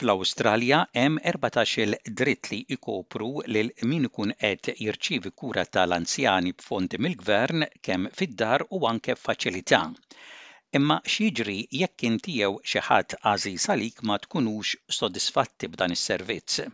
Fl-Awstralja 0.00 0.78
hemm 0.98 1.16
14 1.30 1.96
dritt 2.20 2.48
li 2.52 2.58
jkopru 2.76 3.26
lil 3.56 3.68
min 3.90 4.06
ikun 4.08 4.32
qed 4.44 4.70
jirċievi 4.84 5.32
kura 5.42 5.64
tal-anzjani 5.76 6.54
b'fondi 6.62 7.00
mill-gvern 7.06 7.66
kemm 7.88 8.08
fid-dar 8.22 8.64
u 8.78 8.80
anke 8.92 9.18
f'faċilità. 9.24 9.82
Imma 10.80 10.98
xiġri 11.16 11.58
jekk 11.82 12.08
inti 12.12 12.38
jew 12.40 12.52
xi 12.72 12.86
ħadd 12.88 13.18
għażi 13.26 13.54
għalik 13.66 14.02
ma 14.12 14.18
tkunux 14.24 14.74
sodisfatti 15.02 15.72
b'dan 15.74 15.98
is-servizz. 15.98 16.70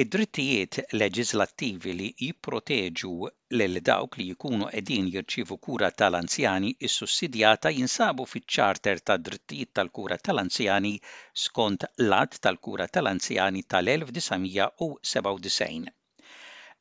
Id-drittijiet 0.00 0.76
leġislattivi 1.00 1.92
li 1.96 2.06
jipproteġu 2.26 3.10
lil 3.60 3.74
dawk 3.88 4.14
li 4.20 4.24
jkunu 4.34 4.66
qegħdin 4.68 5.06
jirċievu 5.16 5.56
kura 5.66 5.88
tal-anzjani 6.02 6.70
s-sussidjata 6.88 7.68
jinsabu 7.78 8.22
fiċ 8.30 8.46
ċarter 8.56 8.96
ta' 9.10 9.16
Drittijiet 9.26 9.70
tal-Kura 9.78 10.16
tal-Anzjani 10.28 10.94
skont 11.42 11.80
l-Att 12.06 12.32
tal-Kura 12.48 12.86
tal-Anzjani 12.94 13.62
tal-1997. 13.74 15.60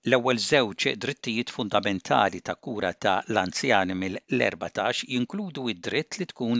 L-ewwel 0.10 0.40
żewġ 0.46 0.82
drittijiet 1.06 1.50
fundamentali 1.58 2.40
ta' 2.48 2.56
kura 2.70 2.92
ta' 2.94 3.18
l-anzjani 3.34 3.96
mill-14 4.06 5.12
jinkludu 5.18 5.62
id-dritt 5.76 6.12
li 6.20 6.26
tkun 6.32 6.60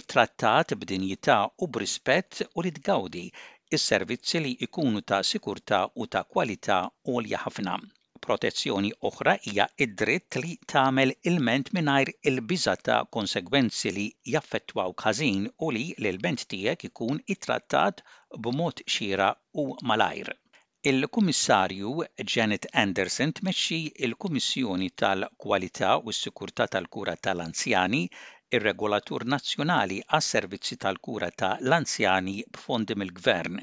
it-trattat 0.00 0.68
b'dinjità 0.82 1.38
u 1.62 1.64
b'rispett 1.78 2.32
u 2.54 2.58
li 2.66 2.72
tgawdi 2.80 3.26
is-servizzi 3.74 4.40
li 4.44 4.50
jkunu 4.66 5.00
ta' 5.10 5.22
sikurtà 5.30 5.78
u 6.02 6.06
ta' 6.14 6.24
kwalità 6.32 6.76
għolja 7.10 7.40
ħafna. 7.44 7.72
Protezzjoni 8.26 8.90
oħra 9.08 9.32
hija 9.48 9.64
id-dritt 9.86 10.38
li 10.44 10.52
tagħmel 10.72 11.12
ilment 11.30 11.72
mingħajr 11.78 12.12
il-biża 12.30 12.74
ta' 12.88 13.00
konsegwenzi 13.16 13.92
li 13.96 14.06
jaffettwaw 14.34 14.94
każin 15.04 15.48
u 15.68 15.72
li 15.76 15.82
l-ilment 15.96 16.46
tiegħek 16.52 16.88
ikun 16.92 17.20
ittrattat 17.36 18.04
b'mod 18.46 18.86
xira 18.94 19.28
u 19.64 19.66
malajr. 19.90 20.32
Il-Kummissarju 20.92 21.90
Janet 22.30 22.66
Anderson 22.86 23.30
tmexxi 23.38 23.78
il-Kummissjoni 24.06 24.90
tal-Kwalità 25.00 25.94
u 26.04 26.12
s-Sikurtà 26.12 26.66
tal-Kura 26.74 27.14
tal-Anzjani 27.26 28.02
ir-regolatur 28.54 29.24
nazzjonali 29.32 29.94
għas-servizzi 30.16 30.76
tal-kura 30.82 31.28
ta' 31.42 31.54
l-anzjani 31.68 32.34
b'fondi 32.56 32.96
mill-Gvern. 33.00 33.56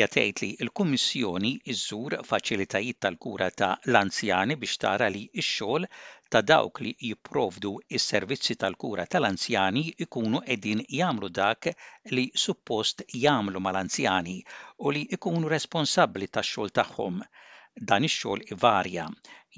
Ja 0.00 0.06
tgħid 0.12 0.40
li 0.46 0.50
l-Kummissjoni 0.66 1.50
żżur 1.78 2.16
faċilitajiet 2.28 3.00
tal-kura 3.06 3.48
ta' 3.62 3.70
l-anzjani 3.90 4.58
biex 4.62 4.78
tara 4.84 5.08
li 5.16 5.24
x-xogħol 5.44 5.88
ta' 6.36 6.44
dawk 6.52 6.84
li 6.84 6.94
jipprovdu 7.08 7.74
is-servizzi 7.98 8.56
tal-kura 8.62 9.08
tal-anzjani 9.16 9.84
ikunu 10.06 10.44
qegħdin 10.46 10.86
jagħmlu 11.00 11.32
dak 11.40 11.72
li 12.16 12.28
suppost 12.46 13.06
jagħmlu 13.26 13.66
mal-anzjani 13.68 14.38
u 14.86 14.94
li 14.96 15.06
ikunu 15.18 15.54
responsabbli 15.56 16.34
tax-xogħol 16.38 16.76
tagħhom 16.80 17.20
Dan 17.90 18.04
ix-xogħol 18.06 18.40
ivarja 18.54 19.04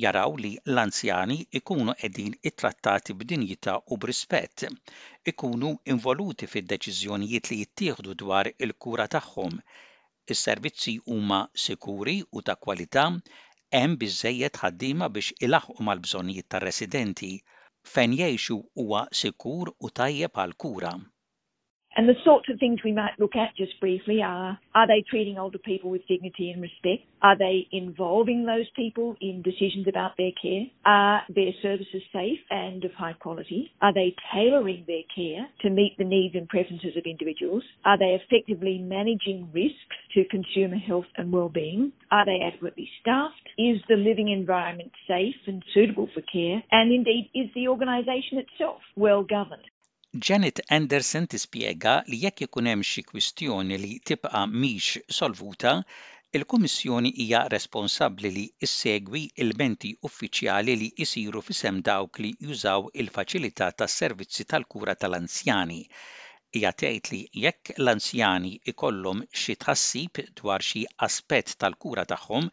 jaraw 0.02 0.36
li 0.42 0.50
l-anzjani 0.72 1.36
ikunu 1.60 1.94
qegħdin 2.02 2.36
ittrattati 2.50 3.16
b'dinjità 3.22 3.74
u 3.94 3.98
b'rispett, 4.04 4.64
ikunu 5.32 5.72
involuti 5.94 6.48
fid-deċiżjonijiet 6.52 7.50
li 7.50 7.58
jittieħdu 7.62 8.14
dwar 8.22 8.52
il-kura 8.66 9.08
tagħhom. 9.16 9.58
Is-servizzi 10.36 10.94
huma 11.16 11.40
sikuri 11.64 12.16
u 12.30 12.44
ta' 12.50 12.56
kwalità, 12.68 13.04
hemm 13.78 13.98
biżejjed 14.04 14.62
ħaddiema 14.64 15.10
biex 15.16 15.34
ilaħqu 15.48 15.88
mal-bżonnijiet 15.90 16.50
tar-residenti 16.54 17.32
fejn 17.96 18.14
jgħixu 18.20 18.60
huwa 18.82 19.06
sikur 19.24 19.74
u 19.88 19.92
tajjeb 20.02 20.40
għal 20.46 20.54
kura. 20.66 20.98
And 21.96 22.08
the 22.08 22.14
sorts 22.24 22.48
of 22.50 22.58
things 22.58 22.80
we 22.84 22.92
might 22.92 23.12
look 23.20 23.36
at 23.36 23.54
just 23.56 23.78
briefly 23.80 24.18
are, 24.22 24.58
are 24.74 24.86
they 24.86 25.02
treating 25.08 25.38
older 25.38 25.58
people 25.58 25.90
with 25.90 26.06
dignity 26.08 26.50
and 26.50 26.60
respect? 26.60 27.06
Are 27.22 27.38
they 27.38 27.68
involving 27.70 28.44
those 28.44 28.66
people 28.74 29.14
in 29.20 29.42
decisions 29.42 29.86
about 29.88 30.12
their 30.18 30.32
care? 30.40 30.64
Are 30.84 31.22
their 31.32 31.52
services 31.62 32.02
safe 32.12 32.38
and 32.50 32.84
of 32.84 32.90
high 32.94 33.12
quality? 33.12 33.70
Are 33.80 33.94
they 33.94 34.14
tailoring 34.34 34.84
their 34.88 35.04
care 35.14 35.46
to 35.62 35.70
meet 35.70 35.94
the 35.96 36.04
needs 36.04 36.34
and 36.34 36.48
preferences 36.48 36.96
of 36.96 37.04
individuals? 37.06 37.62
Are 37.84 37.98
they 37.98 38.18
effectively 38.20 38.78
managing 38.78 39.48
risks 39.52 39.94
to 40.14 40.24
consumer 40.30 40.76
health 40.76 41.06
and 41.16 41.32
well-being? 41.32 41.92
Are 42.10 42.24
they 42.26 42.40
adequately 42.44 42.88
staffed? 43.00 43.34
Is 43.56 43.78
the 43.88 43.96
living 43.96 44.28
environment 44.32 44.90
safe 45.06 45.36
and 45.46 45.62
suitable 45.72 46.08
for 46.12 46.22
care? 46.22 46.60
And 46.72 46.92
indeed, 46.92 47.30
is 47.34 47.50
the 47.54 47.68
organisation 47.68 48.38
itself 48.42 48.80
well 48.96 49.22
governed? 49.22 49.62
Janet 50.22 50.60
Anderson 50.70 51.24
tispjega 51.30 51.92
li 52.12 52.16
jekk 52.24 52.42
ikun 52.46 52.66
hemm 52.70 52.82
xi 52.88 53.02
kwistjoni 53.06 53.78
li 53.84 53.88
tibqa' 54.10 54.42
mhix 54.50 54.90
solvuta, 55.16 55.72
il-Kummissjoni 56.38 57.10
hija 57.24 57.40
responsabbli 57.54 58.30
li 58.36 58.44
issegwi 58.66 59.22
il-menti 59.46 59.90
uffiċjali 60.08 60.76
li 60.82 60.88
jisiru 61.02 61.42
fisem 61.48 61.80
dawk 61.88 62.20
li 62.26 62.30
jużaw 62.46 62.86
il-faċilità 63.00 63.68
tas-servizzi 63.82 64.46
tal-kura 64.54 64.94
tal-anzjani. 65.02 65.80
Hija 66.58 66.72
tgħid 66.84 67.10
li 67.14 67.20
jekk 67.46 67.74
l-anzjani 67.78 68.54
ikollhom 68.74 69.24
xi 69.42 69.58
tħassib 69.64 70.22
dwar 70.42 70.68
xi 70.68 70.84
aspett 71.08 71.56
tal-kura 71.64 72.06
tagħhom, 72.14 72.46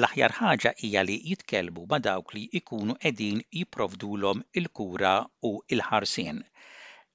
l-aħjar 0.00 0.36
ħaġa 0.40 0.74
hija 0.82 1.06
li 1.06 1.20
jitkellmu 1.30 1.86
ma' 1.94 2.02
dawk 2.08 2.34
li 2.40 2.48
jkunu 2.62 2.98
qegħdin 3.06 3.46
jipprovdulhom 3.60 4.42
il-kura 4.62 5.14
u 5.52 5.60
il-ħarsien 5.76 6.42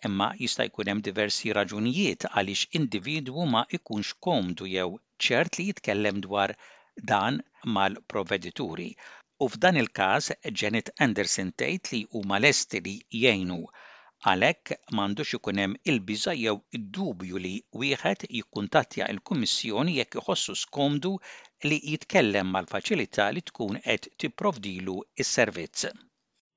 imma 0.08 0.28
jista' 0.44 0.66
jkun 0.70 0.90
hemm 0.92 1.02
diversi 1.08 1.52
raġunijiet 1.58 2.24
għaliex 2.32 2.64
individwu 2.80 3.44
ma 3.52 3.60
jkunx 3.76 4.10
komdu 4.26 4.66
jew 4.72 4.90
ċert 5.26 5.60
li 5.60 5.66
jitkellem 5.68 6.18
dwar 6.26 6.54
dan 7.12 7.38
mal-provedituri. 7.78 8.88
U 9.44 9.46
f'dan 9.54 9.80
il-każ 9.84 10.28
Janet 10.62 10.92
Anderson 11.08 11.54
tgħid 11.62 11.94
li 11.94 12.02
huma 12.18 12.42
lesti 12.48 12.84
li 12.90 12.98
jgħinu 13.22 13.62
għalhekk 14.34 14.76
m'għandux 14.96 15.34
ikun 15.40 15.64
hemm 15.64 15.80
il-biża 15.94 16.36
jew 16.42 16.58
id-dubju 16.80 17.42
li 17.48 17.56
wieħed 17.84 18.30
jikkuntattja 18.40 19.08
il-Kummissjoni 19.16 19.96
jekk 20.02 20.22
iħossu 20.26 20.58
skomdu 20.66 21.16
li 21.72 21.80
jitkellem 21.94 22.52
mal-faċilità 22.58 23.32
li 23.38 23.48
tkun 23.52 23.80
qed 23.88 24.12
tipprovdilu 24.26 25.00
s-servizz. 25.28 25.94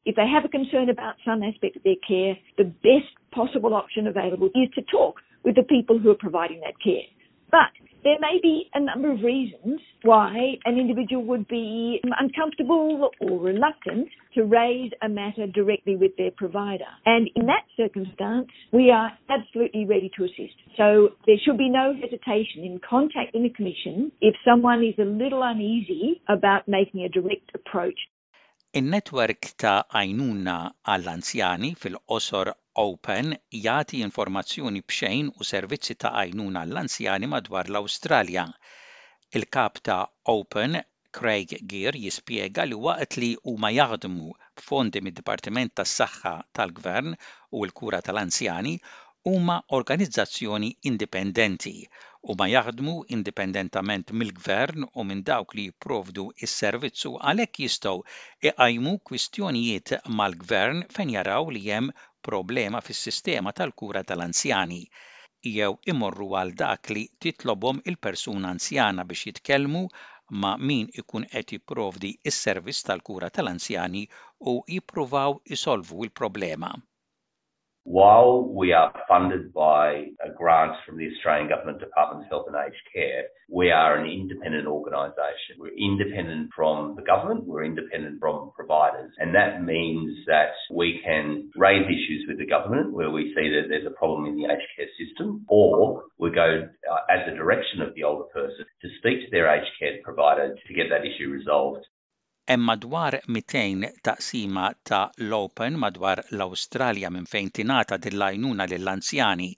If 0.06 0.15
they 0.15 0.25
have 0.33 0.44
a 0.44 0.49
concern 0.49 0.89
about 0.89 1.15
some 1.27 1.43
aspect 1.43 1.77
of 1.77 1.83
their 1.83 1.99
care, 2.06 2.39
the 2.56 2.65
best 2.65 3.11
possible 3.34 3.75
option 3.75 4.06
available 4.06 4.47
is 4.55 4.71
to 4.77 4.83
talk 4.83 5.17
with 5.44 5.56
the 5.56 5.65
people 5.65 5.99
who 5.99 6.11
are 6.11 6.15
providing 6.19 6.61
that 6.61 6.78
care. 6.83 7.03
But 7.50 7.71
there 8.05 8.16
may 8.21 8.39
be 8.41 8.71
a 8.72 8.81
number 8.81 9.11
of 9.11 9.21
reasons 9.22 9.81
why 10.03 10.34
an 10.65 10.78
individual 10.78 11.25
would 11.25 11.49
be 11.49 12.00
uncomfortable 12.21 13.11
or 13.21 13.39
reluctant 13.41 14.06
to 14.34 14.45
raise 14.45 14.93
a 15.03 15.09
matter 15.09 15.49
directly 15.49 15.97
with 15.97 16.12
their 16.16 16.31
provider. 16.37 16.91
And 17.05 17.28
in 17.34 17.47
that 17.47 17.65
circumstance, 17.77 18.47
we 18.72 18.91
are 18.91 19.11
absolutely 19.28 19.87
ready 19.87 20.11
to 20.16 20.25
assist. 20.25 20.55
So 20.77 21.15
there 21.27 21.37
should 21.45 21.59
be 21.59 21.69
no 21.69 21.95
hesitation 21.95 22.62
in 22.62 22.78
contacting 22.78 23.43
the 23.43 23.50
Commission 23.50 24.12
if 24.21 24.37
someone 24.45 24.84
is 24.84 24.95
a 24.99 25.05
little 25.09 25.43
uneasy 25.43 26.21
about 26.28 26.69
making 26.69 27.03
a 27.03 27.09
direct 27.09 27.50
approach 27.55 27.99
In-netwerk 28.76 29.41
ta' 29.62 29.87
għajnuna 29.98 30.54
għall-anzjani 30.94 31.69
fil-qosor 31.82 32.50
Open 32.82 33.31
jagħti 33.66 34.00
informazzjoni 34.06 34.82
b'xejn 34.84 35.31
u 35.41 35.47
servizzi 35.50 35.97
ta' 36.03 36.10
għajnuna 36.22 36.64
għall-anzjani 36.66 37.31
madwar 37.34 37.70
l-Awstralja. 37.72 38.44
Il-kap 39.41 39.81
ta' 39.88 39.97
Open 40.32 40.76
Craig 41.20 41.56
Gear 41.72 41.97
jispjega 42.03 42.68
li 42.68 42.77
waqt 42.89 43.16
li 43.22 43.30
huma 43.48 43.72
jaħdmu 43.78 44.28
b'fondi 44.60 45.01
mid-Dipartiment 45.09 45.72
tas-Saħħa 45.80 46.34
tal-Gvern 46.60 47.16
u 47.56 47.65
l-Kura 47.71 48.03
tal-Anzjani 48.10 48.77
huma 49.33 49.56
organizzazzjoni 49.78 50.68
indipendenti 50.92 51.78
U 52.33 52.34
ma 52.39 52.47
jaħdmu 52.51 52.93
indipendentament 53.17 54.09
mill-gvern 54.21 54.87
u 55.01 55.03
minn 55.11 55.21
dawk 55.28 55.53
li 55.59 55.65
jipprovdu 55.67 56.23
s-servizzu 56.47 57.11
għalhekk 57.33 57.61
jistgħu 57.65 58.01
iqajmu 58.51 58.95
kwistjonijiet 59.11 59.93
mal-gvern 60.21 60.81
fejn 60.97 61.13
jaraw 61.17 61.53
li 61.57 61.63
hemm 61.67 61.93
problema 62.31 62.81
fis-sistema 62.89 63.53
tal-kura 63.61 64.03
tal-anzjani 64.09 64.81
jew 65.53 65.71
imorru 65.95 66.28
għal 66.41 66.53
dak 66.65 66.91
li 66.97 67.05
titlobhom 67.27 67.81
il-persuna 67.93 68.51
anzjana 68.57 69.07
biex 69.13 69.28
jitkellmu 69.31 69.84
ma' 70.47 70.57
min 70.73 70.89
ikun 71.05 71.28
qed 71.37 71.55
jipprovdi 71.59 72.11
s-servizz 72.33 72.83
tal-kura 72.91 73.31
tal-anzjani 73.39 74.03
u 74.55 74.57
jippruvaw 74.77 75.39
isolvu 75.59 76.09
il-problema. 76.09 76.75
While 77.86 78.50
we 78.53 78.72
are 78.72 78.92
funded 79.09 79.54
by 79.54 80.09
uh, 80.18 80.33
grants 80.36 80.77
from 80.84 80.98
the 80.98 81.06
Australian 81.06 81.48
Government 81.50 81.78
Department 81.78 82.24
of 82.27 82.28
Health 82.30 82.47
and 82.48 82.56
Aged 82.56 82.83
Care, 82.92 83.28
we 83.48 83.71
are 83.71 83.94
an 83.97 84.10
independent 84.10 84.66
organisation. 84.66 85.54
We're 85.56 85.78
independent 85.78 86.50
from 86.53 86.97
the 86.97 87.03
government, 87.06 87.44
we're 87.47 87.62
independent 87.62 88.18
from 88.18 88.50
providers. 88.56 89.12
And 89.18 89.33
that 89.36 89.62
means 89.62 90.18
that 90.27 90.50
we 90.74 91.00
can 91.04 91.48
raise 91.54 91.86
issues 91.86 92.24
with 92.27 92.38
the 92.38 92.47
government 92.50 92.92
where 92.92 93.12
we 93.12 93.33
see 93.38 93.54
that 93.54 93.66
there's 93.68 93.86
a 93.86 93.94
problem 93.94 94.27
in 94.27 94.34
the 94.34 94.50
aged 94.53 94.66
care 94.74 94.91
system, 94.98 95.47
or 95.48 96.06
we 96.18 96.32
go 96.34 96.66
uh, 96.91 96.98
at 97.15 97.30
the 97.30 97.36
direction 97.36 97.82
of 97.82 97.94
the 97.94 98.03
older 98.03 98.27
person 98.34 98.66
to 98.82 98.89
speak 98.98 99.21
to 99.24 99.30
their 99.30 99.47
aged 99.47 99.71
care 99.78 99.94
provider 100.03 100.56
to 100.66 100.74
get 100.74 100.91
that 100.91 101.06
issue 101.06 101.30
resolved 101.30 101.86
Hemm 102.53 102.65
madwar 102.66 103.15
200 103.27 103.89
taqsima 104.09 104.65
ta' 104.89 105.07
l-Open 105.28 105.78
madwar 105.84 106.19
l-Awstralja 106.37 107.09
minn 107.15 107.25
fejn 107.31 107.48
tingħata 107.59 107.97
din 108.04 108.15
l-għajnuna 108.19 108.66
lill-anzjani 108.72 109.48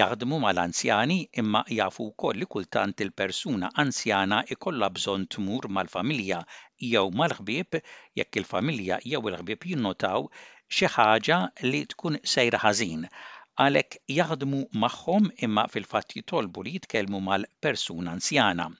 jaħdmu 0.00 0.40
mal-anzjani 0.42 1.16
imma 1.42 1.62
jafu 1.78 2.08
wkoll 2.10 2.42
li 2.42 2.48
kultant 2.56 3.00
il-persuna 3.06 3.70
anzjana 3.84 4.42
ikollha 4.56 4.90
bżonn 4.98 5.24
tmur 5.36 5.70
mal-familja 5.78 6.42
jew 6.90 7.06
mal-ħbieb 7.22 7.80
jekk 8.22 8.42
il-familja 8.42 9.00
jew 9.14 9.22
il-ħbieb 9.32 9.66
jinnotaw 9.72 10.28
xi 10.44 10.94
ħaġa 10.98 11.40
li 11.70 11.82
tkun 11.94 12.20
sejra 12.36 12.60
ħażin 12.66 13.08
għalhekk 13.68 14.00
jaħdmu 14.20 14.60
magħhom 14.86 15.32
imma 15.48 15.66
fil-fatt 15.76 16.18
jitolbu 16.20 16.68
li 16.68 16.76
jitkellmu 16.80 17.24
mal-persuna 17.32 18.18
anzjana. 18.18 18.72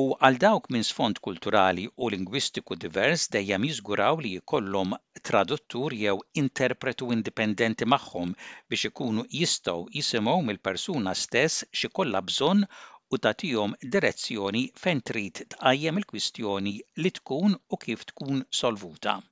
U 0.00 0.02
għal 0.26 0.36
dawk 0.42 0.68
minn 0.74 0.84
sfond 0.90 1.18
kulturali 1.24 1.82
u 2.04 2.06
lingwistiku 2.12 2.76
divers 2.84 3.24
dejjem 3.34 3.66
jiżguraw 3.68 4.22
li 4.26 4.30
jkollhom 4.38 4.94
traduttur 5.30 5.96
jew 6.04 6.14
interpretu 6.44 7.08
indipendenti 7.16 7.88
magħhom 7.94 8.32
biex 8.74 8.88
ikunu 8.92 9.26
jistgħu 9.42 9.84
jisimgħu 9.98 10.38
mill-persuna 10.48 11.14
stess 11.24 11.68
xi 11.80 11.92
kollha 12.00 12.24
bżonn 12.30 12.64
u 12.64 13.20
tagħtihom 13.28 13.76
direzzjoni 13.98 14.64
fejn 14.86 15.02
trid 15.12 15.44
tqajjem 15.56 16.00
il-kwistjoni 16.04 16.76
li 17.04 17.16
tkun 17.20 17.58
u 17.76 17.80
kif 17.86 18.08
tkun 18.14 18.46
solvuta. 18.62 19.22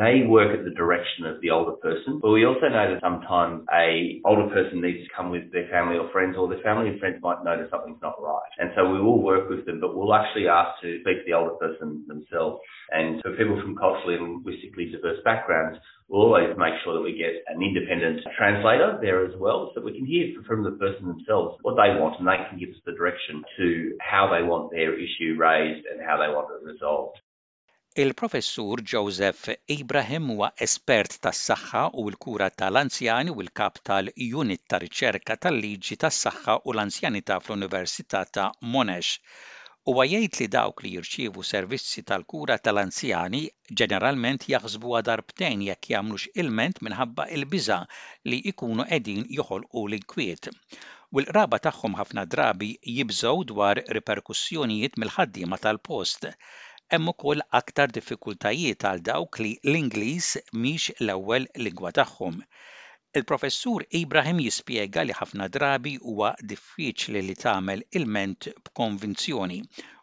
They 0.00 0.22
work 0.24 0.56
at 0.56 0.64
the 0.64 0.70
direction 0.72 1.26
of 1.28 1.38
the 1.42 1.50
older 1.50 1.76
person, 1.76 2.16
but 2.18 2.30
we 2.32 2.44
also 2.48 2.64
know 2.72 2.88
that 2.94 3.02
sometimes 3.04 3.66
a 3.74 4.22
older 4.24 4.48
person 4.48 4.80
needs 4.80 5.04
to 5.06 5.12
come 5.14 5.28
with 5.28 5.52
their 5.52 5.68
family 5.68 5.98
or 6.00 6.08
friends, 6.08 6.34
or 6.38 6.48
their 6.48 6.64
family 6.64 6.88
and 6.88 6.98
friends 6.98 7.20
might 7.22 7.44
notice 7.44 7.68
something's 7.68 8.00
not 8.00 8.16
right. 8.16 8.48
And 8.58 8.72
so 8.74 8.88
we 8.90 9.02
will 9.02 9.20
work 9.20 9.50
with 9.50 9.66
them, 9.66 9.80
but 9.80 9.94
we'll 9.94 10.14
actually 10.14 10.48
ask 10.48 10.80
to 10.80 10.98
speak 11.04 11.18
to 11.20 11.24
the 11.26 11.34
older 11.36 11.56
person 11.60 12.02
themselves. 12.08 12.62
And 12.90 13.20
for 13.20 13.36
people 13.36 13.60
from 13.60 13.76
culturally 13.76 14.14
and 14.16 14.32
linguistically 14.40 14.92
diverse 14.92 15.20
backgrounds, 15.28 15.78
we'll 16.08 16.24
always 16.32 16.56
make 16.56 16.72
sure 16.84 16.94
that 16.96 17.02
we 17.04 17.12
get 17.18 17.44
an 17.52 17.60
independent 17.60 18.24
translator 18.38 18.96
there 19.02 19.26
as 19.28 19.36
well, 19.36 19.72
so 19.74 19.82
we 19.82 19.92
can 19.92 20.06
hear 20.06 20.32
from 20.48 20.62
the 20.64 20.72
person 20.80 21.04
themselves 21.06 21.58
what 21.60 21.76
they 21.76 21.92
want, 22.00 22.16
and 22.18 22.26
they 22.26 22.40
can 22.48 22.56
give 22.58 22.70
us 22.72 22.80
the 22.86 22.92
direction 22.96 23.44
to 23.58 23.92
how 24.00 24.32
they 24.32 24.40
want 24.42 24.70
their 24.70 24.94
issue 24.96 25.36
raised 25.36 25.84
and 25.84 26.00
how 26.00 26.16
they 26.16 26.32
want 26.32 26.48
it 26.48 26.64
resolved. 26.64 27.20
Il-professur 27.94 28.80
Joseph 28.90 29.50
Abraham 29.74 30.30
huwa 30.32 30.46
espert 30.66 31.12
tas-saħħa 31.26 31.80
u 32.02 32.04
l-kura 32.10 32.46
tal-anzjani 32.60 33.34
u 33.36 33.42
l-kap 33.44 33.80
tal-Unit 33.88 34.62
ta' 34.72 34.78
Riċerka 34.84 35.36
tal-Liġi 35.46 35.98
tas-Saħħa 36.04 36.54
u 36.64 36.72
l-Anzjanità 36.72 37.36
fl-Università 37.42 38.22
ta' 38.38 38.46
Monash. 38.76 39.10
Huwa 39.92 40.06
jgħid 40.14 40.40
li 40.40 40.48
dawk 40.56 40.80
li 40.86 40.94
jirċievu 40.94 41.44
servizzi 41.50 42.04
tal-kura 42.12 42.56
tal-anzjani 42.68 43.42
ġeneralment 43.82 44.48
jaħsbu 44.54 44.96
darbtejn 45.10 45.66
jekk 45.68 45.92
jagħmlux 45.96 46.28
ilment 46.44 46.80
minħabba 46.88 47.28
il-biża 47.36 47.80
li 48.32 48.40
jkunu 48.54 48.88
qegħdin 48.88 49.28
joħolqu 49.40 49.84
l-inkwiet 49.86 50.50
u 51.12 51.20
l-qraba 51.20 51.60
tagħhom 51.68 52.00
ħafna 52.00 52.24
drabi 52.36 52.72
jibżgħu 52.98 53.46
dwar 53.52 53.84
riperkussjonijiet 54.00 54.96
mill-ħaddiema 55.04 55.60
tal-post 55.68 56.32
hemm 56.92 57.08
ukoll 57.12 57.40
aktar 57.56 57.88
diffikultajiet 57.96 58.84
għal 58.88 58.98
dawk 59.08 59.36
li 59.42 59.50
l-Ingliż 59.70 60.26
mhix 60.64 60.88
l-ewwel 61.04 61.46
lingwa 61.66 61.92
tagħhom. 61.98 62.34
Il-professur 63.20 63.84
Ibrahim 64.00 64.42
jispjega 64.44 65.04
li 65.06 65.16
ħafna 65.16 65.46
drabi 65.54 65.94
huwa 66.02 66.30
diffiċli 66.52 67.22
li 67.24 67.36
tagħmel 67.44 67.82
ilment 68.00 68.50
b'konvinzjoni 68.66 69.58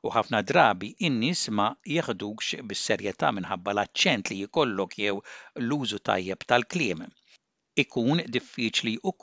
u 0.07 0.13
ħafna 0.17 0.41
drabi 0.53 0.89
in-nies 1.09 1.45
ma 1.59 1.69
jeħdux 1.97 2.61
bis-serjetà 2.71 3.29
minħabba 3.39 3.75
l-aċċent 3.75 4.33
li 4.33 4.39
jkollok 4.49 5.01
jew 5.05 5.21
l-użu 5.67 6.01
tajjeb 6.11 6.47
tal-kliem 6.53 7.05
ikun 7.85 8.25
diffiċli 8.39 8.95
u 9.05 9.13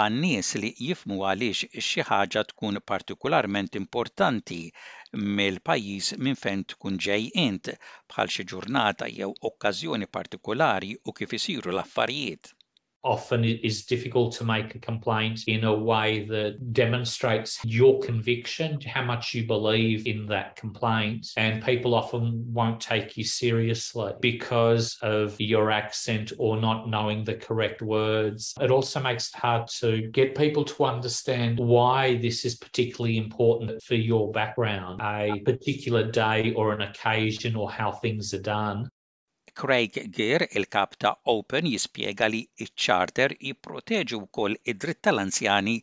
għan-nies 0.00 0.48
li 0.62 0.68
jifmu 0.84 1.16
għaliex 1.32 1.82
xi 1.88 2.04
ħaġa 2.08 2.40
tkun 2.48 2.78
partikularment 2.92 3.78
importanti 3.80 4.58
mill-pajjiż 5.36 6.08
minn 6.26 6.40
fejn 6.42 6.64
tkun 6.72 6.98
ġej 7.06 7.28
int 7.44 7.70
bħal 8.10 8.32
xi 8.38 8.46
ġurnata 8.54 9.10
jew 9.20 9.28
okkażjoni 9.52 10.10
partikulari 10.18 10.90
u 11.08 11.14
kif 11.20 11.36
isiru 11.38 11.70
l-affarijiet. 11.76 12.52
often 13.06 13.44
it 13.44 13.60
is 13.64 13.86
difficult 13.86 14.34
to 14.34 14.44
make 14.44 14.74
a 14.74 14.78
complaint 14.80 15.42
in 15.46 15.62
a 15.64 15.74
way 15.74 16.24
that 16.24 16.72
demonstrates 16.72 17.60
your 17.64 18.00
conviction, 18.00 18.80
how 18.82 19.02
much 19.02 19.32
you 19.32 19.46
believe 19.46 20.06
in 20.06 20.26
that 20.26 20.56
complaint. 20.56 21.28
And 21.36 21.64
people 21.64 21.94
often 21.94 22.44
won't 22.52 22.80
take 22.80 23.16
you 23.16 23.22
seriously 23.24 24.12
because 24.20 24.98
of 25.02 25.40
your 25.40 25.70
accent 25.70 26.32
or 26.38 26.60
not 26.60 26.88
knowing 26.88 27.22
the 27.24 27.34
correct 27.34 27.80
words. 27.80 28.52
It 28.60 28.70
also 28.72 29.00
makes 29.00 29.28
it 29.32 29.36
hard 29.38 29.68
to 29.80 30.08
get 30.08 30.36
people 30.36 30.64
to 30.64 30.84
understand 30.84 31.58
why 31.60 32.16
this 32.16 32.44
is 32.44 32.56
particularly 32.56 33.16
important 33.18 33.80
for 33.82 33.94
your 33.94 34.30
background, 34.32 35.00
a 35.00 35.38
particular 35.44 36.10
day 36.10 36.52
or 36.54 36.72
an 36.72 36.80
occasion 36.82 37.54
or 37.54 37.70
how 37.70 37.92
things 37.92 38.34
are 38.34 38.42
done. 38.42 38.88
Craig 39.58 40.10
Gear, 40.10 40.46
il-kap 40.52 40.96
ta' 41.00 41.18
Open, 41.32 41.64
jispjega 41.64 42.26
li 42.32 42.40
il 42.62 42.70
charter 42.86 43.32
jipproteġu 43.50 44.18
wkoll 44.26 44.56
id-dritt 44.72 44.98
tal-anzjani 45.06 45.74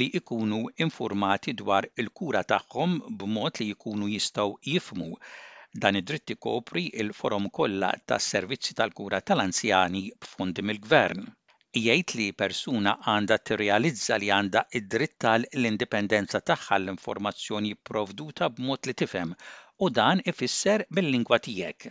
li 0.00 0.08
ikunu 0.20 0.58
informati 0.86 1.54
dwar 1.60 1.88
il-kura 2.04 2.42
tagħhom 2.52 2.92
b'mod 3.22 3.60
li 3.62 3.68
jkunu 3.74 4.10
jistgħu 4.14 4.44
jifmu 4.72 5.08
dan 5.84 6.00
id-dritt 6.02 6.34
kopri 6.48 6.82
il-forum 7.04 7.48
kollha 7.60 7.94
tas-servizzi 8.12 8.76
tal-kura 8.82 9.22
tal-anzjani 9.32 10.04
b'fondi 10.26 10.66
mill-gvern. 10.72 11.24
Jgħid 11.82 12.16
li 12.20 12.28
persuna 12.44 12.94
għandha 13.14 13.40
tirrealizza 13.50 14.20
li 14.20 14.28
għandha 14.40 14.66
id-dritt 14.82 15.16
tal-indipendenza 15.26 16.44
tagħha 16.52 16.76
l-informazzjoni 16.82 17.72
provduta 17.92 18.52
b'mod 18.58 18.84
li 18.92 18.98
tifhem 19.04 19.32
u 19.88 19.92
dan 20.02 20.20
ifisser 20.34 20.84
bil-lingwa 20.98 21.40
tiegħek. 21.48 21.90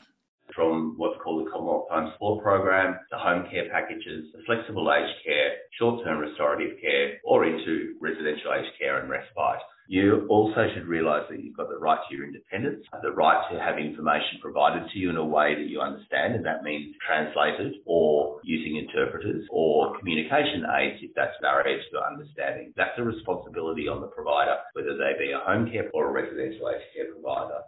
from 0.55 0.93
what's 0.97 1.17
called 1.23 1.45
the 1.45 1.49
Commonwealth 1.51 1.87
Home 1.89 2.11
Support 2.13 2.43
Program, 2.43 2.97
the 3.11 3.17
home 3.17 3.45
care 3.49 3.69
packages, 3.69 4.29
the 4.33 4.41
flexible 4.45 4.85
aged 4.93 5.17
care, 5.25 5.49
short-term 5.79 6.19
restorative 6.19 6.79
care, 6.81 7.17
or 7.25 7.45
into 7.45 7.95
residential 7.99 8.53
aged 8.53 8.73
care 8.79 8.99
and 9.01 9.09
respite. 9.09 9.61
You 9.89 10.25
also 10.29 10.63
should 10.73 10.87
realise 10.87 11.27
that 11.29 11.43
you've 11.43 11.57
got 11.57 11.67
the 11.67 11.77
right 11.77 11.99
to 12.07 12.15
your 12.15 12.25
independence, 12.25 12.85
the 13.01 13.11
right 13.11 13.35
to 13.51 13.59
have 13.59 13.77
information 13.77 14.39
provided 14.41 14.87
to 14.93 14.95
you 14.97 15.09
in 15.09 15.17
a 15.17 15.25
way 15.25 15.55
that 15.55 15.67
you 15.67 15.81
understand, 15.81 16.35
and 16.35 16.45
that 16.45 16.63
means 16.63 16.95
translated 17.05 17.73
or 17.85 18.39
using 18.45 18.77
interpreters 18.77 19.43
or 19.51 19.97
communication 19.99 20.63
aids 20.79 20.99
if 21.03 21.11
that's 21.15 21.35
barrier 21.41 21.77
to 21.91 21.97
understanding. 21.99 22.71
That's 22.77 22.95
a 22.97 23.03
responsibility 23.03 23.89
on 23.89 23.99
the 23.99 24.07
provider, 24.07 24.55
whether 24.71 24.95
they 24.95 25.19
be 25.19 25.33
a 25.33 25.43
home 25.43 25.69
care 25.69 25.91
or 25.93 26.07
a 26.07 26.13
residential 26.13 26.69
aged 26.69 26.87
care 26.95 27.11
provider. 27.11 27.59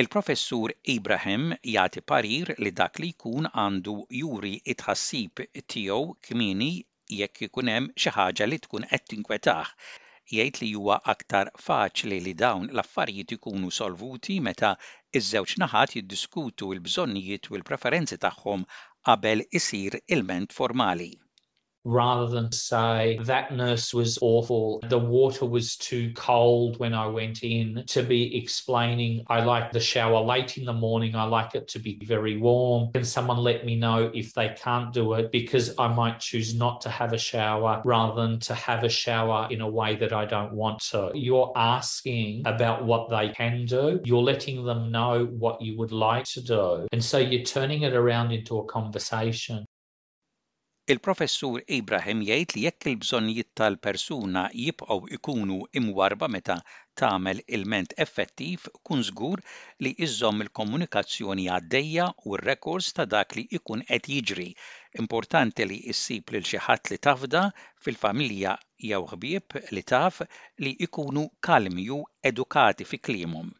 Il-professur 0.00 0.70
Ibrahim 0.92 1.44
jagħti 1.70 2.00
parir 2.10 2.50
li 2.64 2.70
dak 2.80 3.00
li 3.04 3.08
jkun 3.14 3.48
għandu 3.62 3.94
juri 4.18 4.50
itħassib 4.74 5.42
tiegħu 5.74 6.04
kmini 6.28 6.68
jekk 7.22 7.42
ikun 7.48 7.72
hemm 7.72 7.90
xi 8.04 8.12
ħaġa 8.18 8.46
li 8.52 8.58
tkun 8.66 8.86
qed 8.92 9.06
tinkwetaħ. 9.14 9.72
jgħid 10.36 10.62
li 10.62 10.70
huwa 10.82 11.00
aktar 11.14 11.50
faċli 11.66 12.20
li 12.28 12.36
dawn 12.44 12.70
l-affarijiet 12.70 13.36
ikunu 13.40 13.74
solvuti 13.80 14.38
meta 14.50 14.72
iż-żewġ 15.22 15.56
naħat 15.64 15.98
jiddiskutu 16.00 16.70
l-bżonnijiet 16.76 17.50
u 17.50 17.58
l-preferenzi 17.58 18.22
tagħhom 18.28 18.66
qabel 19.10 19.44
isir 19.62 19.98
il-ment 20.06 20.60
formali. 20.62 21.10
rather 21.84 22.26
than 22.26 22.50
say 22.52 23.18
that 23.22 23.52
nurse 23.54 23.94
was 23.94 24.18
awful, 24.20 24.80
the 24.88 24.98
water 24.98 25.46
was 25.46 25.76
too 25.76 26.12
cold 26.14 26.78
when 26.78 26.92
I 26.94 27.06
went 27.06 27.42
in, 27.42 27.84
to 27.88 28.02
be 28.02 28.36
explaining 28.36 29.24
I 29.28 29.44
like 29.44 29.72
the 29.72 29.80
shower 29.80 30.20
late 30.20 30.58
in 30.58 30.64
the 30.64 30.72
morning, 30.72 31.14
I 31.14 31.24
like 31.24 31.54
it 31.54 31.68
to 31.68 31.78
be 31.78 32.00
very 32.04 32.36
warm. 32.36 32.92
Can 32.92 33.04
someone 33.04 33.38
let 33.38 33.64
me 33.64 33.76
know 33.76 34.10
if 34.14 34.34
they 34.34 34.54
can't 34.60 34.92
do 34.92 35.14
it 35.14 35.30
because 35.30 35.74
I 35.78 35.88
might 35.88 36.20
choose 36.20 36.54
not 36.54 36.80
to 36.82 36.90
have 36.90 37.12
a 37.12 37.18
shower 37.18 37.80
rather 37.84 38.20
than 38.20 38.40
to 38.40 38.54
have 38.54 38.84
a 38.84 38.88
shower 38.88 39.46
in 39.50 39.60
a 39.60 39.68
way 39.68 39.96
that 39.96 40.12
I 40.12 40.24
don't 40.24 40.52
want 40.52 40.80
to? 40.90 41.12
You're 41.14 41.52
asking 41.56 42.42
about 42.46 42.84
what 42.84 43.08
they 43.08 43.30
can 43.30 43.66
do, 43.66 44.00
you're 44.04 44.22
letting 44.22 44.64
them 44.64 44.90
know 44.90 45.26
what 45.26 45.62
you 45.62 45.78
would 45.78 45.92
like 45.92 46.24
to 46.24 46.40
do. 46.40 46.86
And 46.92 47.02
so 47.04 47.18
you're 47.18 47.44
turning 47.44 47.82
it 47.82 47.94
around 47.94 48.32
into 48.32 48.58
a 48.58 48.64
conversation. 48.64 49.64
Il-professur 50.92 51.56
Ibrahim 51.76 52.20
jgħid 52.26 52.52
li 52.56 52.60
jekk 52.66 52.86
il-bżonnijiet 52.90 53.48
tal-persuna 53.60 54.44
jibqgħu 54.62 54.94
ikunu 55.16 55.58
imwarba 55.80 56.28
meta 56.36 56.56
tagħmel 57.00 57.42
ilment 57.58 57.92
effettiv, 58.04 58.64
kun 58.88 59.04
żgur 59.10 59.42
li 59.84 59.92
iżżomm 60.08 60.46
il-komunikazzjoni 60.46 61.44
għaddejja 61.58 62.06
u 62.30 62.38
r-rekords 62.38 62.88
ta' 63.00 63.08
dak 63.16 63.36
li 63.36 63.44
ikun 63.60 63.84
qed 63.90 64.08
jiġri. 64.16 64.48
Importanti 65.04 65.68
li 65.68 65.78
issib 65.94 66.32
lil 66.38 66.48
xi 66.54 66.64
ħadd 66.68 66.94
li 66.94 67.00
tafda 67.10 67.44
fil-familja 67.84 68.56
jew 68.92 69.04
ħbieb 69.12 69.60
li 69.76 69.84
taf 69.92 70.24
li 70.66 70.72
ikunu 70.88 71.28
kalmi 71.50 71.90
u 71.98 72.00
edukati 72.32 72.88
fi 72.94 73.04
kliemhom. 73.08 73.57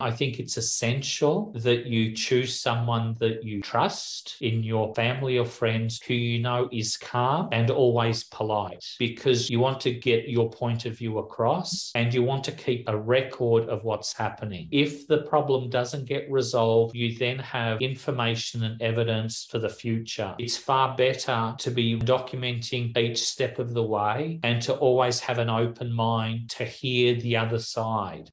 I 0.00 0.10
think 0.10 0.40
it's 0.40 0.56
essential 0.56 1.52
that 1.56 1.86
you 1.86 2.12
choose 2.14 2.58
someone 2.58 3.16
that 3.20 3.44
you 3.44 3.60
trust 3.60 4.36
in 4.40 4.62
your 4.64 4.94
family 4.94 5.38
or 5.38 5.44
friends 5.44 6.00
who 6.02 6.14
you 6.14 6.40
know 6.40 6.68
is 6.72 6.96
calm 6.96 7.48
and 7.52 7.70
always 7.70 8.24
polite 8.24 8.84
because 8.98 9.50
you 9.50 9.60
want 9.60 9.80
to 9.80 9.92
get 9.92 10.28
your 10.28 10.50
point 10.50 10.86
of 10.86 10.96
view 10.96 11.18
across 11.18 11.92
and 11.94 12.12
you 12.14 12.22
want 12.22 12.44
to 12.44 12.52
keep 12.52 12.88
a 12.88 12.96
record 12.96 13.68
of 13.68 13.84
what's 13.84 14.12
happening. 14.14 14.68
If 14.72 15.06
the 15.06 15.22
problem 15.22 15.68
doesn't 15.68 16.06
get 16.06 16.30
resolved, 16.30 16.94
you 16.96 17.16
then 17.18 17.38
have 17.40 17.80
information 17.82 18.64
and 18.64 18.80
evidence 18.80 19.44
for 19.50 19.58
the 19.58 19.68
future. 19.68 20.34
It's 20.38 20.56
far 20.56 20.96
better 20.96 21.54
to 21.58 21.70
be 21.70 21.98
documenting 21.98 22.96
each 22.96 23.22
step 23.22 23.58
of 23.58 23.74
the 23.74 23.82
way 23.82 24.40
and 24.42 24.62
to 24.62 24.74
always 24.74 25.20
have 25.20 25.38
an 25.38 25.50
open 25.50 25.92
mind 25.92 26.48
to 26.50 26.64
hear 26.64 27.14
the 27.14 27.36
other 27.36 27.58
side. 27.58 28.30